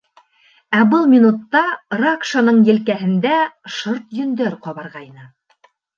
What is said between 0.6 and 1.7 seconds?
Ә был минутта